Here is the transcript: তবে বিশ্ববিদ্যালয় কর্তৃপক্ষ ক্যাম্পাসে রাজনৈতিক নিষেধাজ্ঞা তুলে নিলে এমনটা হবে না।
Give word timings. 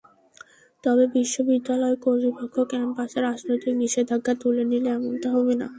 তবে 0.83 1.03
বিশ্ববিদ্যালয় 1.15 1.95
কর্তৃপক্ষ 2.03 2.55
ক্যাম্পাসে 2.71 3.17
রাজনৈতিক 3.21 3.73
নিষেধাজ্ঞা 3.81 4.33
তুলে 4.41 4.63
নিলে 4.71 4.89
এমনটা 4.97 5.27
হবে 5.35 5.53
না। 5.61 5.67